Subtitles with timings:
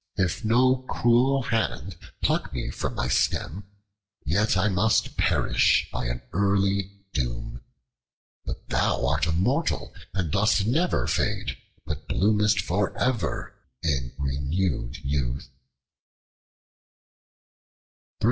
[0.15, 3.69] If no cruel hand pluck me from my stem,
[4.25, 7.61] yet I must perish by an early doom.
[8.43, 13.53] But thou art immortal and dost never fade, but bloomest for ever
[13.83, 15.49] in renewed youth."